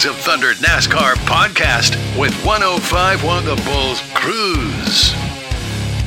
[0.00, 5.12] Days of Thunder NASCAR podcast with 1051 The Bulls Cruise.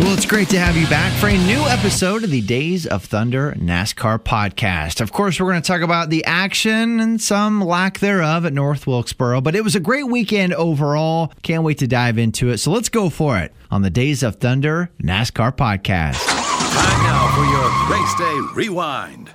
[0.00, 3.04] Well, it's great to have you back for a new episode of the Days of
[3.04, 5.00] Thunder NASCAR podcast.
[5.00, 8.88] Of course, we're going to talk about the action and some lack thereof at North
[8.88, 11.32] Wilkesboro, but it was a great weekend overall.
[11.42, 12.58] Can't wait to dive into it.
[12.58, 16.26] So let's go for it on the Days of Thunder NASCAR podcast.
[16.26, 19.30] Time now for your race day rewind.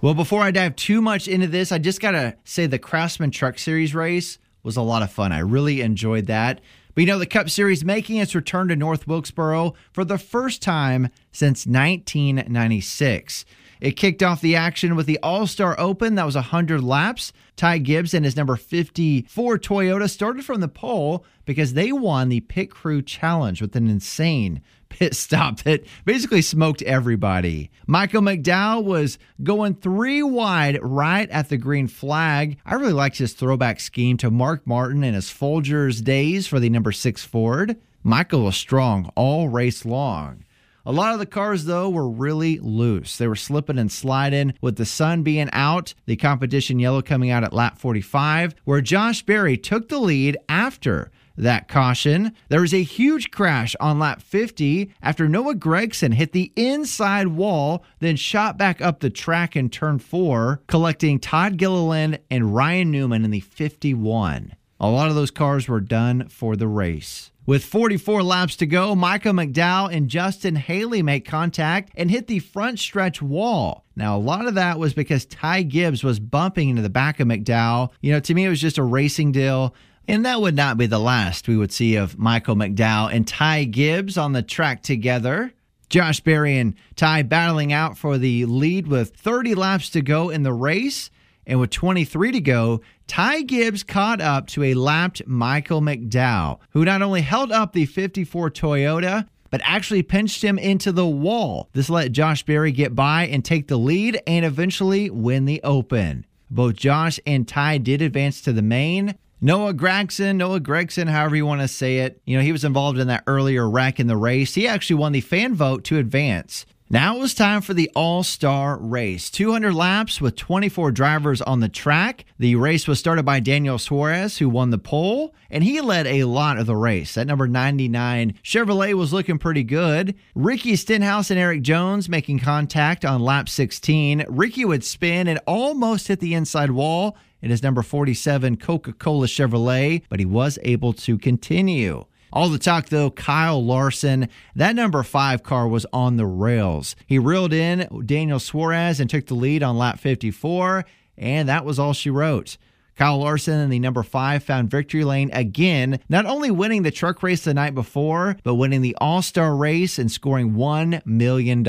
[0.00, 3.32] Well, before I dive too much into this, I just got to say the Craftsman
[3.32, 5.32] Truck Series race was a lot of fun.
[5.32, 6.60] I really enjoyed that.
[6.94, 10.62] But you know, the Cup Series making its return to North Wilkesboro for the first
[10.62, 13.44] time since 1996.
[13.80, 16.14] It kicked off the action with the All Star Open.
[16.14, 17.32] That was 100 laps.
[17.56, 22.40] Ty Gibbs and his number 54 Toyota started from the pole because they won the
[22.40, 27.70] Pit Crew Challenge with an insane pit stop that basically smoked everybody.
[27.86, 32.58] Michael McDowell was going three wide right at the green flag.
[32.64, 36.70] I really liked his throwback scheme to Mark Martin and his Folgers days for the
[36.70, 37.76] number six Ford.
[38.02, 40.44] Michael was strong all race long.
[40.86, 43.18] A lot of the cars, though, were really loose.
[43.18, 47.44] They were slipping and sliding with the sun being out, the competition yellow coming out
[47.44, 52.32] at lap 45, where Josh Berry took the lead after that caution.
[52.48, 57.84] There was a huge crash on lap 50 after Noah Gragson hit the inside wall,
[58.00, 63.24] then shot back up the track in turn four, collecting Todd Gilliland and Ryan Newman
[63.24, 64.54] in the 51.
[64.80, 67.30] A lot of those cars were done for the race.
[67.48, 72.40] With 44 laps to go, Micah McDowell and Justin Haley make contact and hit the
[72.40, 73.86] front stretch wall.
[73.96, 77.26] Now, a lot of that was because Ty Gibbs was bumping into the back of
[77.26, 77.88] McDowell.
[78.02, 79.74] You know, to me, it was just a racing deal.
[80.06, 83.64] And that would not be the last we would see of Michael McDowell and Ty
[83.64, 85.54] Gibbs on the track together.
[85.88, 90.42] Josh Berry and Ty battling out for the lead with 30 laps to go in
[90.42, 91.10] the race.
[91.48, 96.84] And with 23 to go, Ty Gibbs caught up to a lapped Michael McDowell, who
[96.84, 101.70] not only held up the 54 Toyota, but actually pinched him into the wall.
[101.72, 106.26] This let Josh Berry get by and take the lead and eventually win the Open.
[106.50, 109.16] Both Josh and Ty did advance to the main.
[109.40, 112.98] Noah Gregson, Noah Gregson, however you want to say it, you know, he was involved
[112.98, 114.54] in that earlier wreck in the race.
[114.54, 116.66] He actually won the fan vote to advance.
[116.90, 119.28] Now it was time for the All Star race.
[119.28, 122.24] 200 laps with 24 drivers on the track.
[122.38, 126.24] The race was started by Daniel Suarez, who won the pole, and he led a
[126.24, 127.12] lot of the race.
[127.12, 130.14] That number 99 Chevrolet was looking pretty good.
[130.34, 134.24] Ricky Stenhouse and Erik Jones making contact on lap 16.
[134.26, 139.26] Ricky would spin and almost hit the inside wall in his number 47 Coca Cola
[139.26, 142.06] Chevrolet, but he was able to continue.
[142.32, 146.94] All the talk, though, Kyle Larson, that number five car was on the rails.
[147.06, 150.84] He reeled in Daniel Suarez and took the lead on lap 54,
[151.16, 152.56] and that was all she wrote.
[152.98, 157.22] Kyle Larson in the number five found victory lane again, not only winning the truck
[157.22, 161.64] race the night before, but winning the All Star race and scoring $1 million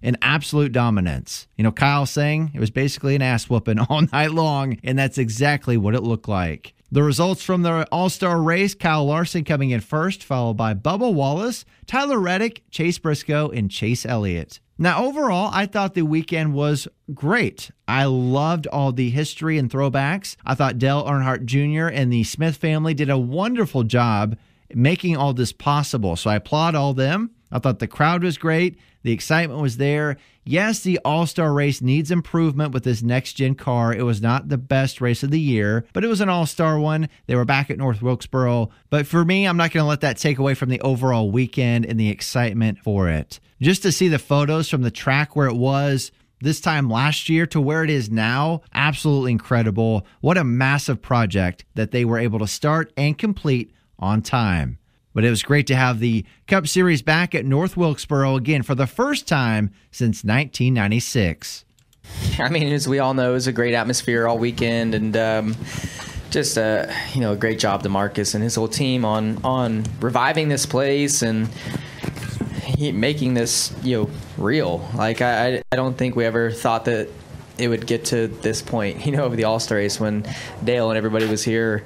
[0.00, 1.46] in absolute dominance.
[1.58, 5.18] You know, Kyle saying it was basically an ass whooping all night long, and that's
[5.18, 6.72] exactly what it looked like.
[6.92, 11.10] The results from the All Star race Kyle Larson coming in first, followed by Bubba
[11.10, 14.60] Wallace, Tyler Reddick, Chase Briscoe, and Chase Elliott.
[14.76, 17.70] Now, overall, I thought the weekend was great.
[17.88, 20.36] I loved all the history and throwbacks.
[20.44, 21.86] I thought Dale Earnhardt Jr.
[21.86, 24.36] and the Smith family did a wonderful job
[24.74, 26.14] making all this possible.
[26.16, 27.30] So I applaud all them.
[27.50, 28.76] I thought the crowd was great.
[29.02, 30.16] The excitement was there.
[30.44, 33.94] Yes, the All Star race needs improvement with this next gen car.
[33.94, 36.78] It was not the best race of the year, but it was an All Star
[36.78, 37.08] one.
[37.26, 38.70] They were back at North Wilkesboro.
[38.90, 41.86] But for me, I'm not going to let that take away from the overall weekend
[41.86, 43.38] and the excitement for it.
[43.60, 46.10] Just to see the photos from the track where it was
[46.40, 50.04] this time last year to where it is now, absolutely incredible.
[50.20, 54.78] What a massive project that they were able to start and complete on time.
[55.14, 58.74] But it was great to have the Cup Series back at North Wilkesboro again for
[58.74, 61.64] the first time since 1996.
[62.38, 65.56] I mean, as we all know, it was a great atmosphere all weekend, and um,
[66.30, 69.84] just a you know a great job to Marcus and his whole team on on
[70.00, 71.48] reviving this place and
[72.78, 74.88] making this you know real.
[74.94, 77.08] Like I I don't think we ever thought that
[77.58, 80.26] it would get to this point, you know, of the All Star race when
[80.64, 81.84] Dale and everybody was here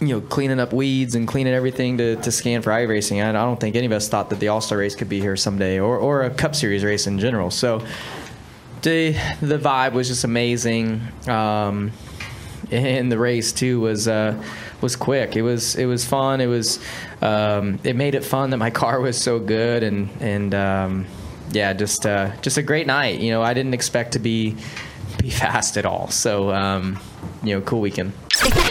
[0.00, 3.24] you know, cleaning up weeds and cleaning everything to, to scan for iRacing.
[3.24, 5.20] I, I don't think any of us thought that the All Star race could be
[5.20, 7.50] here someday, or, or a Cup Series race in general.
[7.50, 7.82] So
[8.82, 11.92] the the vibe was just amazing, um,
[12.70, 14.42] and the race too was uh,
[14.80, 15.34] was quick.
[15.34, 16.40] It was it was fun.
[16.40, 16.78] It was
[17.22, 21.06] um, it made it fun that my car was so good, and and um,
[21.50, 23.20] yeah, just uh, just a great night.
[23.20, 24.56] You know, I didn't expect to be
[25.18, 26.08] be fast at all.
[26.10, 27.00] So um,
[27.42, 28.12] you know, cool weekend.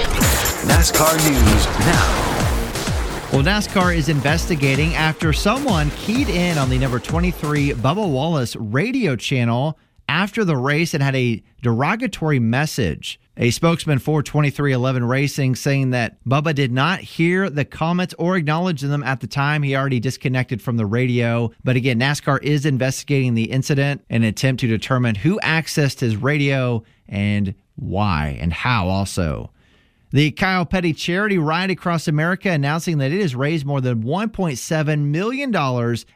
[0.65, 3.31] NASCAR news now.
[3.31, 9.15] Well, NASCAR is investigating after someone keyed in on the number 23 Bubba Wallace radio
[9.15, 9.77] channel
[10.09, 13.19] after the race and had a derogatory message.
[13.37, 18.81] A spokesman for 23XI Racing saying that Bubba did not hear the comments or acknowledge
[18.81, 19.61] them at the time.
[19.61, 21.51] He already disconnected from the radio.
[21.63, 26.15] But again, NASCAR is investigating the incident in an attempt to determine who accessed his
[26.15, 29.51] radio and why and how also.
[30.15, 34.99] The Kyle Petty charity ride across America announcing that it has raised more than $1.7
[34.99, 35.53] million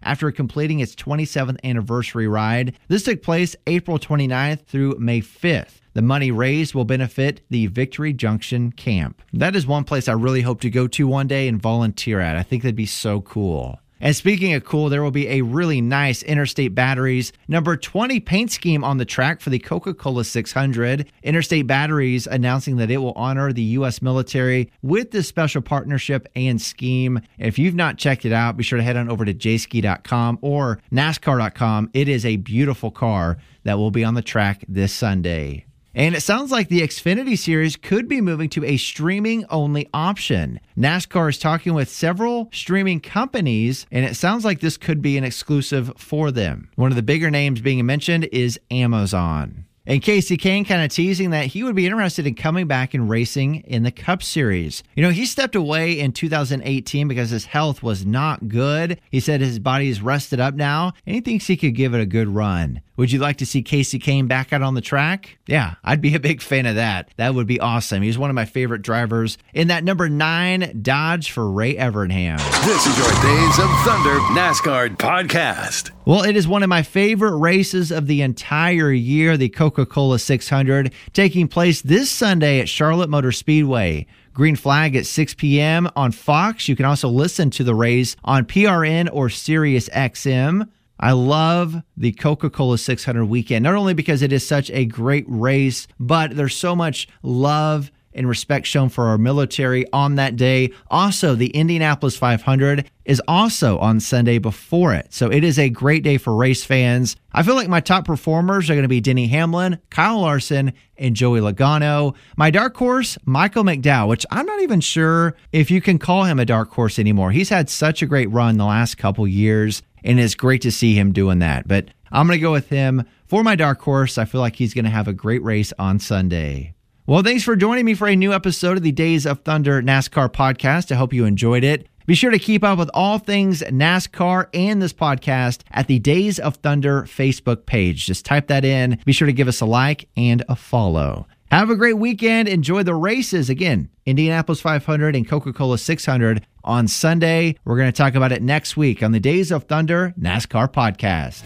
[0.02, 2.78] after completing its 27th anniversary ride.
[2.88, 5.82] This took place April 29th through May 5th.
[5.96, 9.22] The money raised will benefit the Victory Junction camp.
[9.34, 12.38] That is one place I really hope to go to one day and volunteer at.
[12.38, 13.82] I think that'd be so cool.
[14.02, 18.52] And speaking of cool, there will be a really nice Interstate Batteries number 20 paint
[18.52, 21.12] scheme on the track for the Coca Cola 600.
[21.24, 24.02] Interstate Batteries announcing that it will honor the U.S.
[24.02, 27.20] military with this special partnership and scheme.
[27.38, 30.80] If you've not checked it out, be sure to head on over to jski.com or
[30.92, 31.90] NASCAR.com.
[31.94, 35.66] It is a beautiful car that will be on the track this Sunday.
[35.96, 40.60] And it sounds like the Xfinity Series could be moving to a streaming only option.
[40.78, 45.24] NASCAR is talking with several streaming companies, and it sounds like this could be an
[45.24, 46.70] exclusive for them.
[46.76, 49.66] One of the bigger names being mentioned is Amazon.
[49.90, 53.10] And Kasey Kahne kind of teasing that he would be interested in coming back and
[53.10, 54.84] racing in the Cup Series.
[54.94, 59.02] You know, he stepped away in 2018 because his health was not good.
[59.10, 62.02] He said his body is rested up now, and he thinks he could give it
[62.02, 62.82] a good run.
[62.98, 65.40] Would you like to see Kasey Kahne back out on the track?
[65.48, 67.10] Yeah, I'd be a big fan of that.
[67.18, 68.04] That would be awesome.
[68.04, 72.38] He's one of my favorite drivers in that number nine Dodge for Ray Evernham.
[72.64, 75.92] This is your Days of Thunder NASCAR podcast.
[76.10, 80.18] Well, it is one of my favorite races of the entire year, the Coca Cola
[80.18, 84.08] 600, taking place this Sunday at Charlotte Motor Speedway.
[84.34, 85.88] Green flag at 6 p.m.
[85.96, 86.68] on Fox.
[86.68, 90.68] You can also listen to the race on PRN or Sirius XM.
[91.00, 95.26] I love the Coca Cola 600 weekend, not only because it is such a great
[95.28, 100.72] race, but there's so much love and respect shown for our military on that day.
[100.90, 105.14] Also, the Indianapolis 500 is also on Sunday before it.
[105.14, 107.16] So it is a great day for race fans.
[107.32, 111.16] I feel like my top performers are going to be Denny Hamlin, Kyle Larson, and
[111.16, 112.16] Joey Logano.
[112.38, 116.40] My dark horse, Michael McDowell, which I'm not even sure if you can call him
[116.40, 117.32] a dark horse anymore.
[117.32, 120.96] He's had such a great run the last couple years and it's great to see
[120.96, 121.68] him doing that.
[121.68, 124.18] But I'm going to go with him for my dark horse.
[124.18, 126.74] I feel like he's going to have a great race on Sunday.
[127.10, 130.30] Well, thanks for joining me for a new episode of the Days of Thunder NASCAR
[130.30, 130.92] podcast.
[130.92, 131.88] I hope you enjoyed it.
[132.06, 136.38] Be sure to keep up with all things NASCAR and this podcast at the Days
[136.38, 138.06] of Thunder Facebook page.
[138.06, 139.00] Just type that in.
[139.06, 141.26] Be sure to give us a like and a follow.
[141.50, 142.48] Have a great weekend.
[142.48, 143.50] Enjoy the races.
[143.50, 147.56] Again, Indianapolis 500 and Coca Cola 600 on Sunday.
[147.66, 151.42] We're going to talk about it next week on the Days of Thunder NASCAR podcast.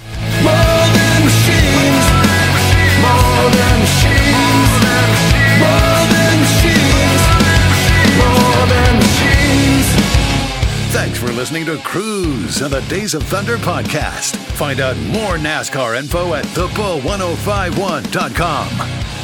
[10.92, 14.35] Thanks for listening to Cruise and the Days of Thunder podcast.
[14.35, 19.22] Find out more NASCAR info at thebull1051.com.